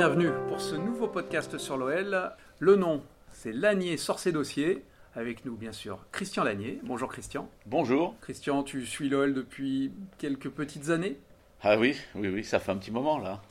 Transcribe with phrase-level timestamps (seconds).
[0.00, 2.32] Bienvenue pour ce nouveau podcast sur l'OL.
[2.58, 4.82] Le nom, c'est Lanier sort ses dossiers.
[5.14, 6.80] Avec nous, bien sûr, Christian Lanier.
[6.84, 7.50] Bonjour Christian.
[7.66, 8.14] Bonjour.
[8.22, 11.18] Christian, tu suis l'OL depuis quelques petites années?
[11.60, 13.42] Ah oui, oui, oui, ça fait un petit moment là.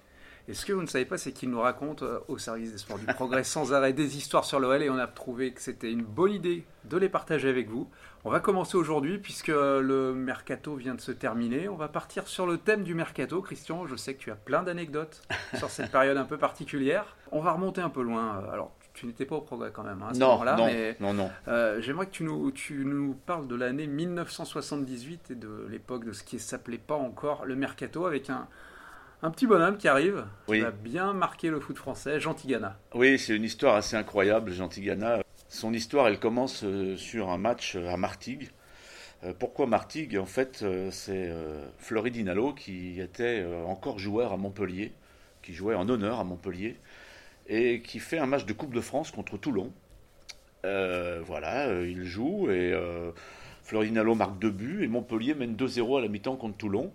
[0.49, 2.79] Et ce que vous ne savez pas, c'est qu'il nous raconte euh, au service des
[2.79, 5.91] sports du progrès sans arrêt des histoires sur l'OL et on a trouvé que c'était
[5.91, 7.87] une bonne idée de les partager avec vous.
[8.25, 11.69] On va commencer aujourd'hui puisque le mercato vient de se terminer.
[11.69, 13.43] On va partir sur le thème du mercato.
[13.43, 15.21] Christian, je sais que tu as plein d'anecdotes
[15.55, 17.15] sur cette période un peu particulière.
[17.31, 18.43] On va remonter un peu loin.
[18.51, 20.97] Alors, tu n'étais pas au progrès quand même hein, à ce Non, moment-là, non, mais
[20.99, 21.29] non, non.
[21.47, 26.11] euh, j'aimerais que tu nous, tu nous parles de l'année 1978 et de l'époque de
[26.11, 28.47] ce qui s'appelait pas encore le mercato avec un,
[29.21, 30.59] un petit bonhomme qui arrive, qui Oui.
[30.61, 32.77] va bien marquer le foot français, Jean Tigana.
[32.93, 35.19] Oui, c'est une histoire assez incroyable, Jean Tigana.
[35.49, 38.49] Son histoire, elle commence euh, sur un match à Martigues.
[39.23, 40.17] Euh, Pourquoi Martigues?
[40.17, 44.93] En fait, euh, c'est euh, Fleury Dinalo qui était encore joueur à Montpellier,
[45.41, 46.77] qui jouait en honneur à Montpellier,
[47.47, 49.73] et qui fait un match de Coupe de France contre Toulon.
[50.65, 53.11] Euh, voilà, il joue et euh,
[53.63, 56.91] Fleury Dinalo marque deux buts et Montpellier mène 2-0 à la mi-temps contre Toulon.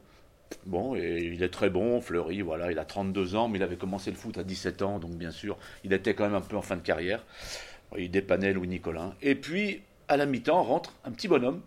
[0.66, 3.76] Bon, et il est très bon, Fleury, voilà, il a 32 ans, mais il avait
[3.76, 6.56] commencé le foot à 17 ans, donc bien sûr, il était quand même un peu
[6.56, 7.24] en fin de carrière.
[7.96, 9.14] Il dépannait Louis Nicolin.
[9.22, 11.60] Et puis, à la mi-temps, rentre un petit bonhomme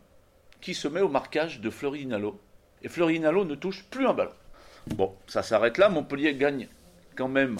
[0.61, 2.39] qui se met au marquage de Fleury Dinalo.
[2.81, 4.31] Et Fleury Dinalo ne touche plus un ballon.
[4.87, 5.89] Bon, ça s'arrête là.
[5.89, 6.67] Montpellier gagne
[7.15, 7.57] quand même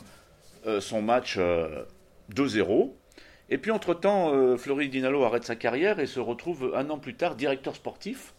[0.66, 1.84] euh, son match euh,
[2.34, 2.92] 2-0.
[3.50, 7.16] Et puis, entre-temps, euh, Fleury Dinalo arrête sa carrière et se retrouve un an plus
[7.16, 8.34] tard directeur sportif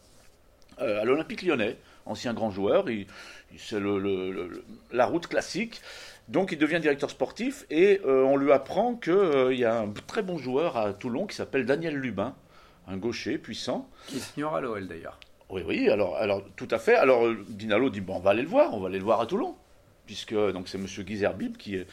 [0.81, 1.76] euh, à l'Olympique lyonnais,
[2.08, 3.06] ancien grand joueur, il-
[3.52, 5.80] il- c'est le- le- le- la route classique.
[6.28, 10.22] Donc il devient directeur sportif et euh, on lui apprend qu'il y a un très
[10.22, 12.34] bon joueur à Toulon qui s'appelle Daniel Lubin,
[12.86, 13.88] un gaucher puissant.
[14.08, 15.19] qui signera à l'OL d'ailleurs.
[15.50, 16.94] Oui, oui, alors, alors tout à fait.
[16.96, 19.20] Alors euh, Dinalo dit bon, on va aller le voir, on va aller le voir
[19.22, 19.54] à Toulon,
[20.04, 21.84] puisque donc c'est Monsieur Guizerbib qui euh,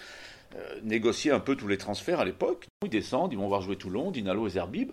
[0.83, 2.65] négociait un peu tous les transferts à l'époque.
[2.83, 4.91] Ils descendent, ils vont voir jouer Toulon, Dinalo et Zerbib,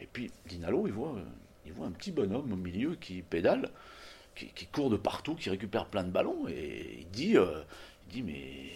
[0.00, 1.22] et puis Dinalo, il voit, euh,
[1.64, 3.70] il voit un petit bonhomme au milieu qui pédale,
[4.34, 7.62] qui, court de partout, qui récupère plein de ballons, et il dit, euh,
[8.22, 8.70] mais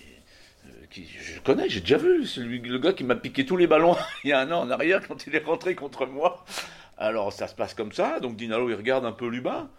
[0.67, 3.67] euh, je le connais, j'ai déjà vu, c'est le gars qui m'a piqué tous les
[3.67, 6.45] ballons il y a un an en arrière quand il est rentré contre moi.
[6.97, 9.71] Alors ça se passe comme ça, donc Dinalo il regarde un peu Lubin,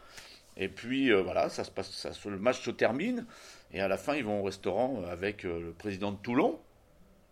[0.55, 3.25] et puis euh, voilà, ça se passe, le match se termine,
[3.73, 6.59] et à la fin ils vont au restaurant avec euh, le président de Toulon.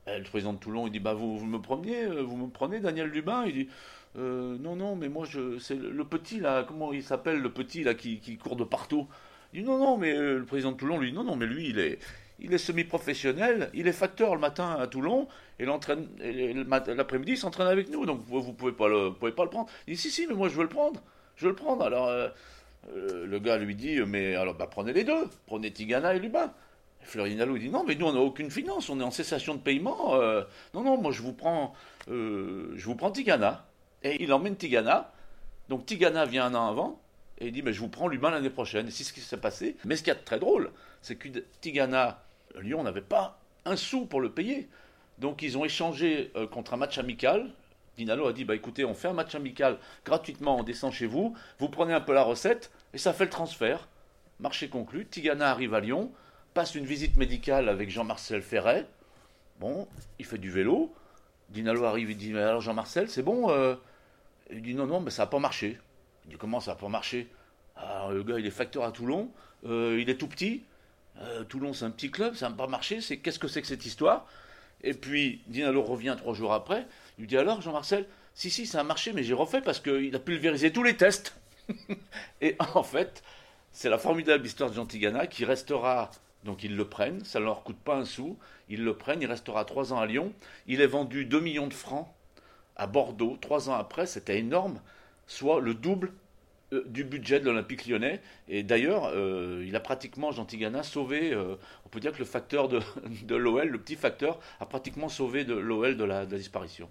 [0.07, 2.49] Et le président de Toulon il dit bah vous, vous me preniez, euh, vous me
[2.49, 3.69] prenez Daniel Lubin, il dit
[4.17, 5.25] Euh, non non mais moi
[5.59, 9.07] c'est le, petit là, comment il s'appelle le petit là qui, qui court de partout?
[9.53, 11.69] Il dit non non mais euh, le président de Toulon lui non non mais lui
[11.69, 11.99] il est
[12.39, 15.27] il est semi-professionnel, il est facteur le matin à Toulon
[15.59, 19.49] et l'après-midi il s'entraîne avec nous, donc vous, vous pouvez pas le, pouvez pas le
[19.49, 19.69] prendre.
[19.87, 21.01] Il dit si si mais moi je veux le prendre,
[21.35, 21.83] je veux le prendre.
[21.83, 22.09] Alors
[22.95, 26.53] le gars lui dit mais alors bah prenez les deux, prenez Tigana et Lubin.
[27.07, 30.15] Florinalo dit non mais nous on n'a aucune finance, on est en cessation de paiement.
[30.15, 31.73] euh, non non moi je vous prends,
[32.09, 33.65] euh, je vous prends Tigana
[34.03, 35.11] et il emmène Tigana.
[35.69, 37.01] Donc Tigana vient un an avant
[37.39, 38.87] et il dit mais je vous prends Lubin l'année prochaine.
[38.87, 39.77] Et c'est ce qui s'est passé.
[39.85, 41.29] Mais ce qui est très drôle, c'est que
[41.61, 42.23] Tigana,
[42.59, 44.67] Lyon n'avait pas un sou pour le payer.
[45.17, 47.49] Donc ils ont échangé euh, contre un match amical.
[47.97, 51.35] Dinalo a dit bah écoutez, on fait un match amical gratuitement, on descend chez vous,
[51.57, 53.87] vous prenez un peu la recette et ça fait le transfert.
[54.39, 55.07] Marché conclu.
[55.07, 56.11] Tigana arrive à Lyon,
[56.57, 58.87] passe une visite médicale avec Jean-Marcel Ferret.
[59.59, 59.87] Bon,
[60.17, 60.91] il fait du vélo.
[61.49, 63.75] Dinalo arrive, il dit alors Jean-Marcel, c'est bon euh
[64.49, 65.77] Il dit non non, mais ça n'a pas marché.
[66.25, 67.27] Il dit comment ça n'a pas marché?
[67.75, 69.29] Ah, Le gars il est facteur à Toulon,
[69.67, 70.63] euh, il est tout petit.
[71.21, 73.01] Euh, Toulon, c'est un petit club, ça n'a pas marché.
[73.01, 74.25] C'est qu'est-ce que c'est que cette histoire?
[74.81, 76.87] Et puis Dinalo revient trois jours après.
[77.19, 80.15] Il lui dit alors, Jean-Marcel, si si, ça a marché, mais j'ai refait parce qu'il
[80.15, 81.35] a pulvérisé tous les tests.
[82.41, 83.21] Et en fait,
[83.71, 86.09] c'est la formidable histoire de Jean Tigana qui restera.
[86.43, 88.37] Donc ils le prennent, ça ne leur coûte pas un sou.
[88.69, 90.33] Ils le prennent, il restera trois ans à Lyon.
[90.67, 92.07] Il est vendu 2 millions de francs
[92.77, 94.05] à Bordeaux trois ans après.
[94.05, 94.79] C'était énorme,
[95.25, 96.13] soit le double
[96.73, 98.21] euh, du budget de l'Olympique lyonnais.
[98.47, 101.55] Et d'ailleurs, euh, il a pratiquement, Jean Tigana, sauvé, euh,
[101.85, 102.79] on peut dire que le facteur de,
[103.23, 106.89] de l'OL, le petit facteur, a pratiquement sauvé de l'OL de la, disparition.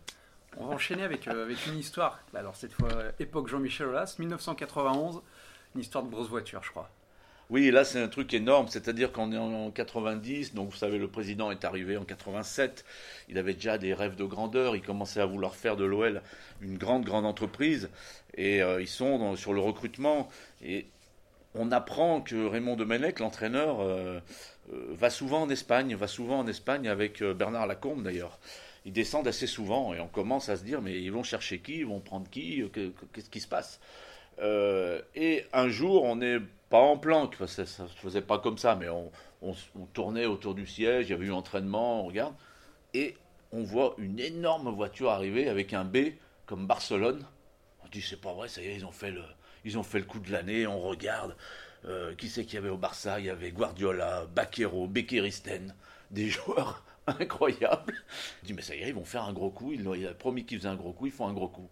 [0.58, 2.20] On va enchaîner avec, avec une histoire.
[2.34, 2.88] Alors cette fois,
[3.20, 5.20] époque Jean-Michel Aulas, 1991,
[5.75, 6.90] une histoire de grosse voiture, je crois.
[7.48, 11.06] Oui, là c'est un truc énorme, c'est-à-dire qu'on est en 90, donc vous savez le
[11.06, 12.84] président est arrivé en 87,
[13.28, 16.22] il avait déjà des rêves de grandeur, il commençait à vouloir faire de l'OL
[16.60, 17.88] une grande grande entreprise.
[18.37, 20.28] Et euh, ils sont sur le recrutement.
[20.64, 20.87] Et
[21.54, 24.20] on apprend que Raymond Domenech, l'entraîneur, euh,
[24.72, 28.38] euh, va souvent en Espagne, va souvent en Espagne avec Bernard Lacombe d'ailleurs.
[28.84, 31.78] Ils descendent assez souvent et on commence à se dire mais ils vont chercher qui,
[31.78, 32.62] ils vont prendre qui,
[33.12, 33.81] qu'est-ce qui se passe?
[34.40, 38.74] Et un jour on est pas en planque, ça ne se faisait pas comme ça,
[38.74, 39.10] mais on,
[39.92, 42.34] tournait autour du siège, il y avait eu entraînement, on regarde,
[42.94, 43.16] et
[43.52, 46.14] on voit une énorme voiture arriver avec un B
[46.46, 47.24] comme Barcelone.
[47.84, 49.22] On dit c'est pas vrai, ça y est, ils ont fait le,
[49.64, 51.36] ils ont fait le coup de l'année, on regarde.
[51.84, 55.72] Euh, qui c'est qu'il y avait au Barça Il y avait Guardiola, Baquero, Bekeristen,
[56.10, 57.94] des joueurs incroyables.
[58.42, 60.44] On dit mais ça y est, ils vont faire un gros coup, il a promis
[60.44, 61.68] qu'ils faisaient un gros coup, ils font un gros coup.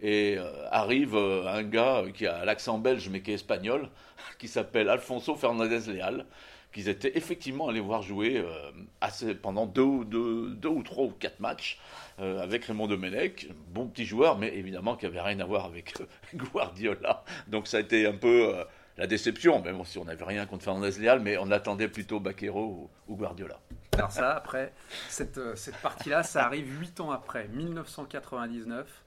[0.00, 3.88] Et euh, arrive euh, un gars qui a l'accent belge mais qui est espagnol,
[4.38, 6.26] qui s'appelle Alfonso Fernandez Leal,
[6.72, 11.78] qu'ils étaient effectivement allés voir jouer euh, pendant deux, ou trois ou quatre matchs
[12.18, 15.94] avec Raymond Domenech, bon petit joueur, mais évidemment qui n'avait rien à voir avec
[16.34, 17.24] Guardiola.
[17.48, 18.54] Donc ça a été un peu
[18.96, 22.88] la déception, même si on n'avait rien contre Fernandez Leal, mais on attendait plutôt Baquero
[23.08, 23.58] ou, Guardiola.
[23.94, 24.72] Alors ça, après,
[25.08, 25.40] cette
[25.82, 29.03] partie-là, ça arrive huit ans après, 1999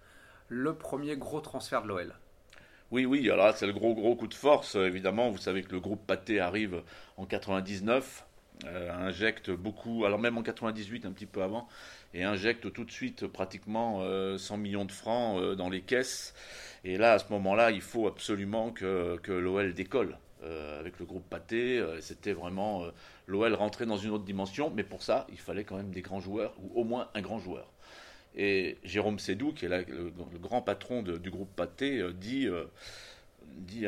[0.47, 2.13] le premier gros transfert de l'OL.
[2.89, 4.75] Oui, oui, alors c'est le gros gros coup de force.
[4.75, 6.83] Évidemment, vous savez que le groupe Pâté arrive
[7.17, 8.25] en 99,
[8.65, 11.67] euh, injecte beaucoup, alors même en 98, un petit peu avant,
[12.13, 16.33] et injecte tout de suite pratiquement 100 euh, millions de francs euh, dans les caisses.
[16.83, 20.17] Et là, à ce moment-là, il faut absolument que, l'OL décolle.
[20.79, 22.85] avec le groupe Pâté, c'était vraiment
[23.25, 26.21] l'OL rentrer dans une autre dimension, mais pour ça, il fallait quand même des grands
[26.21, 27.73] joueurs, ou au moins un grand joueur.
[28.37, 32.65] Et Jérôme Sédou, qui est le, grand patron du groupe Pâté, euh, dit, euh,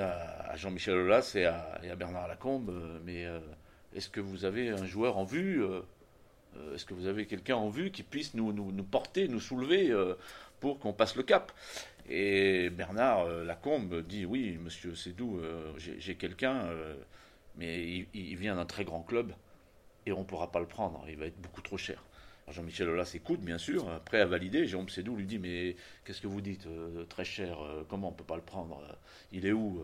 [0.02, 3.28] à, Jean-Michel Aulas et à, Bernard Lacombe euh, Mais
[3.96, 5.64] est-ce que vous avez un joueur en vue
[6.74, 9.94] Est-ce que vous avez quelqu'un en vue qui puisse nous, nous, porter, nous soulever
[10.60, 11.52] pour qu'on passe le cap?
[12.10, 15.40] Et Bernard Lacombe dit Oui, monsieur Sédou,
[15.78, 16.68] j'ai quelqu'un,
[17.56, 19.32] mais il, il vient d'un très grand club
[20.08, 22.04] et on ne pourra pas le prendre, il va être beaucoup trop cher.
[22.52, 24.66] Jean-Michel Aulas écoute, bien sûr, prêt à valider.
[24.66, 28.12] Jérôme Sédou lui dit Mais qu'est-ce que vous dites euh, Très cher, euh, comment on
[28.12, 28.94] ne peut pas le prendre euh,
[29.32, 29.84] Il est où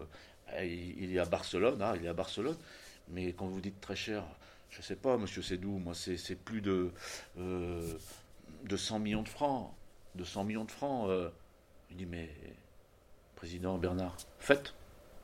[0.62, 2.58] il, est à Barcelone, ah, il est à Barcelone.
[3.10, 4.24] Mais quand vous dites très cher,
[4.70, 6.92] je ne sais pas, monsieur Sédou, moi c'est plus de,
[7.38, 9.72] de 100 millions de francs.
[10.16, 11.10] De 100 millions de francs.
[11.92, 12.30] il dit Mais,
[13.36, 14.74] président Bernard, faites,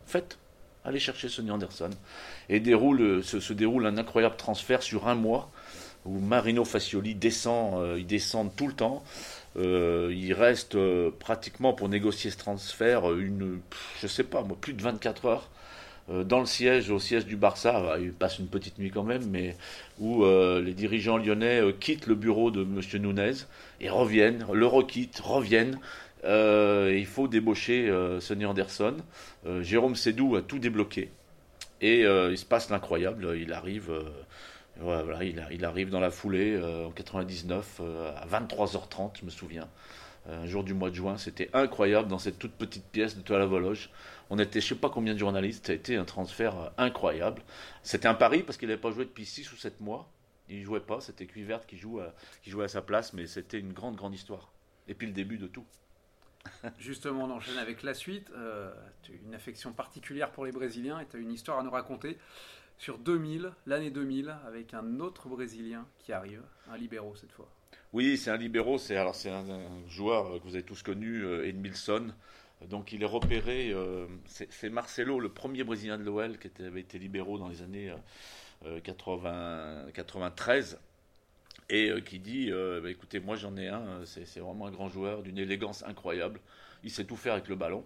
[0.05, 0.37] faites.
[0.83, 1.91] Allez chercher Sonny Anderson.
[2.49, 5.51] Et se déroule un incroyable transfert sur un mois
[6.05, 9.03] où Marino Facioli descend, euh, il descend tout le temps.
[9.57, 13.59] Euh, il reste euh, pratiquement pour négocier ce transfert une,
[14.01, 15.49] je sais pas, plus de 24 heures
[16.25, 17.95] dans le siège, au siège du Barça.
[18.01, 19.55] Il passe une petite nuit quand même, mais
[19.99, 22.81] où les dirigeants lyonnais quittent le bureau de M.
[23.01, 23.45] Nunez
[23.79, 25.79] et reviennent, le requittent, reviennent.
[26.25, 27.89] il faut débaucher
[28.19, 28.97] Sonny Anderson.
[29.61, 31.11] Jérôme Sédou a tout débloqué.
[31.79, 33.37] Et il se passe l'incroyable.
[33.39, 33.93] Il arrive
[35.51, 39.69] il, arrive dans la foulée euh, en 99 euh, à 23h30, je me souviens.
[40.27, 43.33] Euh, un jour du mois de juin, c'était incroyable dans cette toute petite pièce de
[43.33, 43.89] à Vologe.
[44.29, 47.41] On était, je sais pas combien de journalistes, ça a été un transfert incroyable.
[47.83, 50.09] C'était un pari parce qu'il n'avait pas joué depuis 6 ou 7 mois.
[50.49, 51.77] Il jouait pas, c'était Cuivert qui,
[52.43, 54.51] qui jouait à sa place, mais c'était une grande, grande histoire.
[54.87, 55.65] Et puis le début de tout.
[56.79, 58.31] Justement, on enchaîne avec la suite.
[59.03, 61.71] tu as une affection particulière pour les Brésiliens et tu as une histoire à nous
[61.71, 62.17] raconter
[62.81, 67.47] sur 2000, l'année 2000, avec un autre Brésilien qui arrive, un libéraux cette fois.
[67.93, 72.07] Oui, c'est un libéraux, c'est alors un, joueur que vous avez tous connu, euh, Edmilson.
[72.69, 76.97] Donc il est repéré, euh, c'est Marcelo, le premier Brésilien de l'OL qui avait été
[76.97, 77.93] libéraux dans les années
[78.83, 80.79] 80, euh, 93
[81.69, 85.37] et qui dit bah, écoutez, moi j'en ai un, c'est vraiment un grand joueur d'une
[85.37, 86.39] élégance incroyable.
[86.83, 87.85] Il sait tout faire avec le ballon.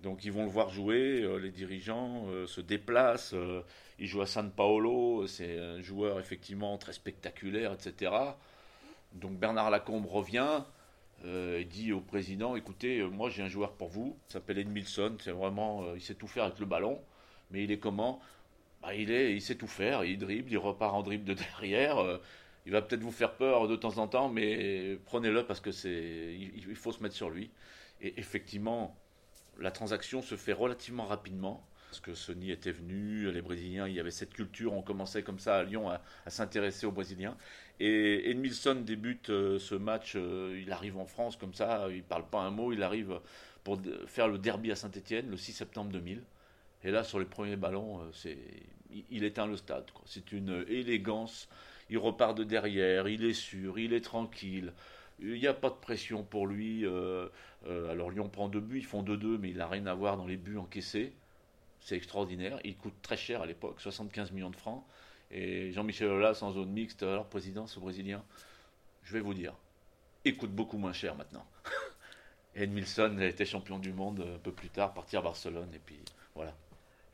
[0.00, 3.62] Donc ils vont le voir jouer, euh, les dirigeants euh, se déplacent, euh,
[3.98, 8.12] il joue à San Paolo, c'est un joueur effectivement très spectaculaire, etc.
[9.12, 10.62] Donc Bernard Lacombe revient
[11.24, 15.32] et dit au président, écoutez, moi j'ai un joueur pour vous, il s'appelle Edmilson, c'est
[15.32, 17.00] vraiment, il sait tout faire avec le ballon,
[17.50, 18.20] mais il est comment?
[18.82, 22.20] Bah, il, est, il sait tout faire, il dribble, il repart en dribble de derrière,
[22.66, 26.36] il va peut-être vous faire peur de temps en temps, mais prenez-le parce que c'est,
[26.38, 27.50] il faut se mettre sur lui.
[28.02, 28.94] Et effectivement,
[29.60, 31.66] la transaction se fait relativement rapidement.
[31.90, 35.38] Parce que Sony était venu, les Brésiliens, il y avait cette culture, on commençait comme
[35.38, 37.36] ça à Lyon à, s'intéresser aux Brésiliens.
[37.80, 42.28] Et Edmilson débute euh, ce match, euh, il arrive en France comme ça, il parle
[42.28, 43.20] pas un mot, il arrive
[43.64, 46.22] pour faire le derby à Saint-Etienne le 6 septembre 2000.
[46.84, 48.36] Et là, sur les premiers ballons, c'est,
[49.10, 49.84] il éteint le stade.
[50.04, 51.48] C'est une élégance.
[51.88, 54.72] Il repart de derrière, il est sûr, il est tranquille.
[55.18, 56.84] Il n'y a pas de pression pour lui.
[56.84, 57.28] Euh,
[57.66, 60.16] euh, alors Lyon prend deux buts, ils font 2-2, mais il n'a rien à voir
[60.16, 61.14] dans les buts encaissés.
[61.80, 62.58] C'est extraordinaire.
[62.64, 64.84] Il coûte très cher à l'époque, 75 millions de francs.
[65.30, 68.22] Et Jean-Michel Aulas en zone mixte, alors président, ce Brésilien,
[69.02, 69.54] je vais vous dire,
[70.24, 71.46] il coûte beaucoup moins cher maintenant.
[72.54, 75.98] Edmilson a été champion du monde un peu plus tard, partir à Barcelone, et puis
[76.34, 76.54] voilà.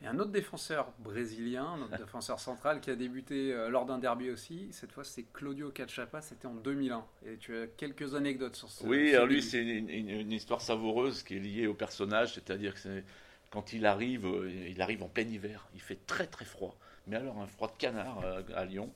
[0.02, 3.98] Et un autre défenseur brésilien, un autre défenseur central qui a débuté euh, lors d'un
[3.98, 7.04] derby aussi, cette fois c'est Claudio Cachapa, c'était en 2001.
[7.26, 8.84] Et tu as quelques anecdotes sur ça.
[8.84, 13.02] Oui, alors lui c'est une, histoire savoureuse qui est liée au personnage, c'est-à-dire que
[13.50, 17.16] quand il arrive, euh, il arrive en plein hiver, il fait très très froid, mais
[17.16, 18.92] alors un froid de canard euh, à Lyon.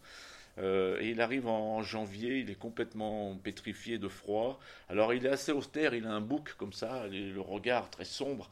[0.59, 4.59] et il arrive en janvier, il est complètement pétrifié de froid.
[4.89, 8.51] Alors il est assez austère, il a un bouc comme ça, le regard très sombre.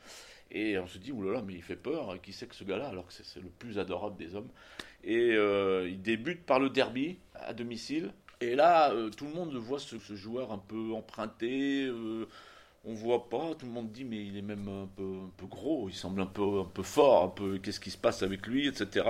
[0.55, 2.87] Et on se dit, oulala, mais il fait peur, hein, qui c'est que ce gars-là,
[2.87, 4.49] alors que c'est le plus adorable des hommes.
[5.03, 8.13] Et euh, il débute par le derby à domicile.
[8.41, 11.87] Et là, euh, tout le monde voit ce, joueur un peu emprunté.
[11.87, 12.29] Euh,
[12.85, 15.47] on voit pas, tout le monde dit, mais il est même un peu, un peu
[15.47, 18.47] gros, il semble un peu, un peu fort, un peu qu'est-ce qui se passe avec
[18.47, 19.07] lui, etc.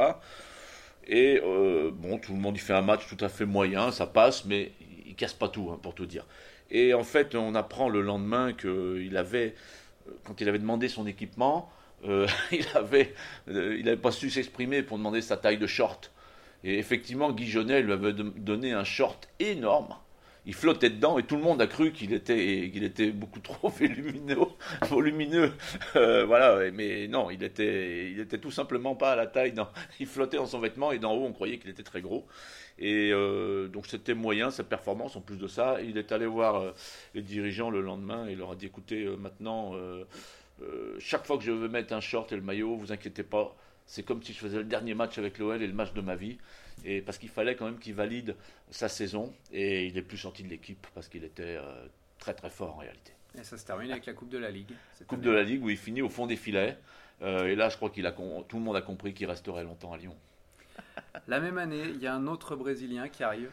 [1.06, 4.44] Et bon, tout le monde, il fait un match tout à fait moyen, ça passe,
[4.44, 4.72] mais
[5.06, 6.24] il casse pas tout, hein, pour tout dire.
[6.70, 9.54] Et en fait, on apprend le lendemain qu'il avait
[10.24, 11.70] quand il avait demandé son équipement,
[12.04, 13.14] euh, il n'avait
[13.48, 16.12] euh, il avait pas su s'exprimer pour demander sa taille de short.
[16.62, 19.94] Et effectivement, Guy Jeunet lui avait donné un short énorme.
[20.46, 23.68] Il flottait dedans et tout le monde a cru qu'il était, beaucoup trop
[24.82, 25.52] volumineux.
[25.96, 29.54] Euh, voilà, mais non, il était, tout simplement pas à la taille.
[30.00, 32.26] Il flottait dans son vêtement et d'en haut, on croyait qu'il était très gros.
[32.78, 35.16] Et euh, donc c'était moyen sa performance.
[35.16, 36.72] En plus de ça, il est allé voir euh,
[37.14, 39.74] les dirigeants le lendemain et leur a dit écoutez, maintenant,
[40.98, 43.56] chaque fois que je veux mettre un short et le maillot, vous inquiétez pas,
[43.86, 46.16] c'est comme si je faisais le dernier match avec l'OL et le match de ma
[46.16, 46.38] vie.
[46.84, 48.36] Et parce qu'il fallait quand même qu'il valide
[48.70, 51.58] sa saison et il n'est plus sorti de l'équipe parce qu'il était
[52.18, 53.12] très très fort en réalité.
[53.38, 54.72] Et ça se termine avec la Coupe de la Ligue.
[55.06, 56.76] Coupe de la Ligue où il finit au fond des filets.
[57.20, 59.96] et là, je crois qu'il a tout le monde a compris qu'il resterait longtemps à
[59.96, 60.16] Lyon.
[61.28, 63.50] La même année, il y a un autre Brésilien qui arrive,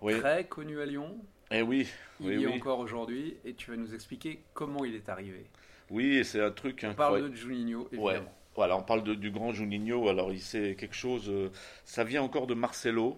[0.00, 1.16] très connu à Lyon.
[1.50, 1.88] Et eh oui,
[2.20, 5.46] il y est encore aujourd'hui, et tu vas nous expliquer comment il est arrivé.
[5.88, 8.34] Oui, c'est un truc On parle de Juninho, évidemment.
[8.58, 10.08] Voilà, on parle du grand Juninho.
[10.08, 11.28] Alors, il sait quelque chose.
[11.28, 11.50] Euh,
[11.84, 13.16] ça vient encore de Marcelo,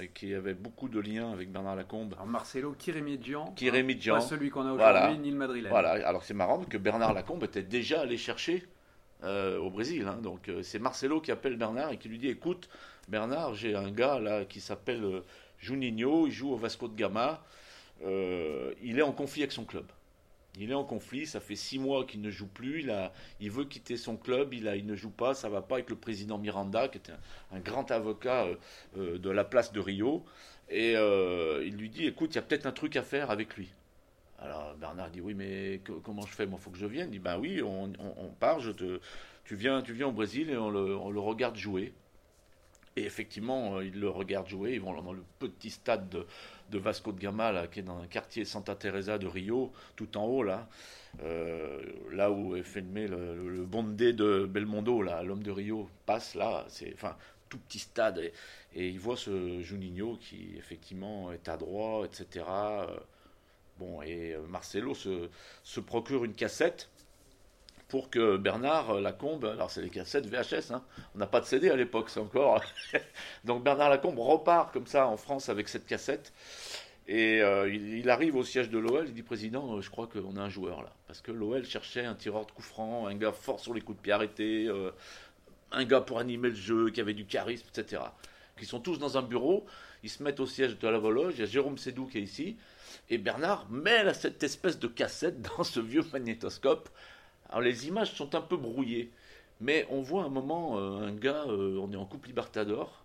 [0.00, 2.14] et qui avait beaucoup de liens avec Bernard Lacombe.
[2.14, 5.70] Alors Marcelo Kiremidjian, Kiremidjian, pas celui qu'on a aujourd'hui, ni le Madrilène.
[5.70, 8.64] Voilà, alors c'est marrant que Bernard Lacombe était déjà allé chercher
[9.24, 10.06] euh, au Brésil.
[10.08, 10.18] Hein.
[10.22, 12.70] Donc euh, c'est Marcelo qui appelle Bernard et qui lui dit écoute
[13.08, 15.20] Bernard, j'ai un gars là qui s'appelle euh,
[15.58, 17.42] Juninho, il joue au Vasco de Gama,
[18.02, 19.86] il est en conflit avec son club.
[20.58, 23.50] Il est en conflit, ça fait six mois qu'il ne joue plus, il, a, il
[23.50, 25.96] veut quitter son club, il, a, il ne joue pas, ça va pas avec le
[25.96, 27.12] président Miranda, qui était
[27.52, 28.46] un, grand avocat
[28.96, 30.24] de la place de Rio,
[30.68, 33.68] et il lui dit, écoute, il y a peut-être un truc à faire avec lui.
[34.40, 36.44] Alors Bernard dit oui, mais comment je fais?
[36.44, 37.08] Il faut que je vienne.
[37.08, 37.90] Il dit ben oui, on,
[38.38, 38.60] part.
[38.60, 39.00] Je te,
[39.44, 41.92] tu viens, tu viens au Brésil et on le, regarde jouer.
[42.96, 44.74] Et effectivement, euh, ils le regardent jouer.
[44.74, 46.08] Ils vont dans le petit stade
[46.70, 50.16] de, Vasco de Gama, là, qui est dans un quartier Santa Teresa de Rio, tout
[50.16, 50.68] en haut là,
[51.22, 51.80] euh,
[52.12, 56.64] là où est filmé le, bondé de Belmondo, là, l'homme de Rio passe là.
[56.68, 57.16] C'est enfin
[57.48, 58.32] tout petit stade et,
[58.74, 62.44] et ils voient ce Juninho qui effectivement est adroit, etc.
[63.78, 66.90] Bon, et euh, Marcelo se, procure une cassette
[67.88, 70.82] pour que Bernard euh, Lacombe, alors c'est les cassettes VHS, hein,
[71.14, 72.62] on n'a pas de CD à l'époque, c'est encore.
[73.44, 76.32] Donc Bernard Lacombe repart comme ça en France avec cette cassette.
[77.10, 80.42] Et euh, il, arrive au siège de l'OL, il dit Président, je crois qu'on a
[80.42, 80.92] un joueur là.
[81.06, 83.96] Parce que l'OL cherchait un tireur de coup franc, un gars fort sur les coups
[83.96, 84.70] de pied arrêtés,
[85.72, 88.02] un gars pour animer le jeu, qui avait du charisme, etc.
[88.60, 89.64] Ils sont tous dans un bureau,
[90.02, 92.22] ils se mettent au siège de la Vologe, il y a Jérôme Sédou qui est
[92.22, 92.56] ici,
[93.10, 96.88] et Bernard met cette espèce de cassette dans ce vieux magnétoscope.
[97.48, 99.10] Alors les images sont un peu brouillées,
[99.60, 103.04] mais on voit un moment euh, un gars, euh, on est en Coupe Libertador,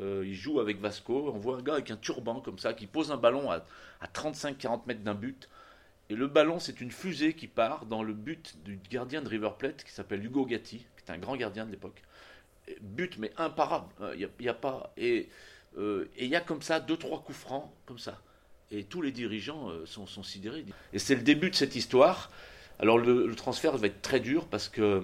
[0.00, 2.86] euh, il joue avec Vasco, on voit un gars avec un turban comme ça, qui
[2.86, 3.64] pose un ballon à,
[4.14, 5.48] 35-40 mètres d'un but,
[6.10, 9.50] et le ballon c'est une fusée qui part dans le but du gardien de River
[9.58, 12.02] Plate qui s'appelle Hugo Gatti, qui est un grand gardien de l'époque.
[12.80, 14.92] But mais imparable, il n'y a, pas...
[14.96, 15.28] Et
[15.76, 18.20] il y a comme ça deux trois coups francs comme ça.
[18.72, 20.64] Et tous les dirigeants euh, sont, sidérés.
[20.94, 22.30] Et c'est le début de cette histoire.
[22.80, 25.02] Alors le, transfert va être très dur parce que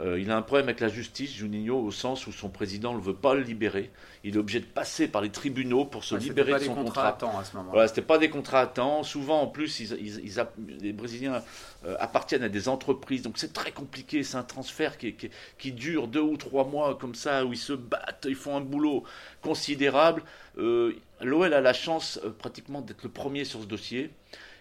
[0.00, 3.00] euh, il a un problème avec la justice, Juninho, au sens où son président ne
[3.00, 3.90] veut pas le libérer.
[4.24, 7.08] Il est obligé de passer par les tribunaux pour se libérer de son contrat.
[7.08, 7.70] À temps à ce moment.
[7.70, 9.02] Voilà, c'était pas des contrats à temps.
[9.02, 10.46] Souvent, en plus, ils,
[10.80, 11.42] les Brésiliens
[11.84, 14.22] euh, appartiennent à des entreprises, donc c'est très compliqué.
[14.22, 15.14] C'est un transfert qui,
[15.58, 18.60] qui, dure deux ou trois mois comme ça, où ils se battent, ils font un
[18.60, 19.04] boulot
[19.42, 20.22] considérable.
[20.58, 24.10] Euh, L'OL a la chance pratiquement d'être le premier sur ce dossier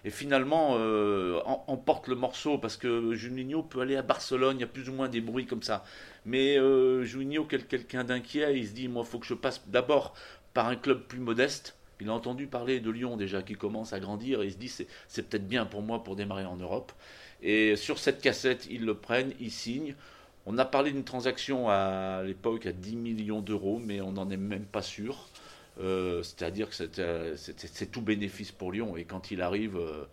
[0.06, 4.64] et finalement euh, emporte le morceau parce que Juninho peut aller à Barcelone, il y
[4.64, 5.84] a plus ou moins des bruits comme ça.
[6.26, 10.14] Mais euh, Juninho, quelqu'un d'inquiet, il se dit moi, faut que je passe d'abord
[10.54, 11.76] par un club plus modeste.
[12.02, 14.70] Il a entendu parler de Lyon déjà qui commence à grandir et il se dit
[15.08, 16.94] c'est peut-être bien pour moi pour démarrer en Europe.
[17.42, 19.96] Et sur cette cassette, ils le prennent, ils signent.
[20.46, 24.38] On a parlé d'une transaction à l'époque à 10 millions d'euros, mais on n'en est
[24.38, 25.28] même pas sûr.
[25.80, 28.98] Euh, c'est-à-dire que euh, c'est tout bénéfice pour Lyon.
[28.98, 30.06] Et quand il arrive, euh,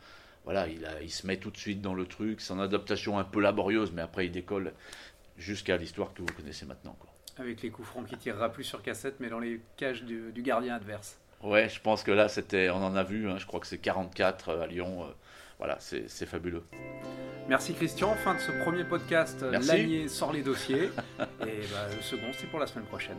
[0.45, 2.41] voilà, il, il, se met tout de suite dans le truc.
[2.41, 4.73] C'est une adaptation un peu laborieuse, mais après il décolle
[5.37, 6.97] jusqu'à l'histoire que vous connaissez maintenant.
[7.39, 10.77] Avec les coups francs qui tirera plus sur cassette, mais dans les cages du, gardien
[10.77, 11.19] adverse.
[11.43, 13.79] Ouais, je pense que là, c'était, on en a vu, hein, je crois que c'est
[13.79, 15.07] 44 à Lyon.
[15.59, 16.65] voilà, c'est fabuleux.
[17.47, 18.15] Merci Christian.
[18.15, 19.43] Fin de ce premier podcast.
[19.43, 20.85] L'année sort les dossiers.
[21.21, 23.19] et bah, le second, c'est pour la semaine prochaine.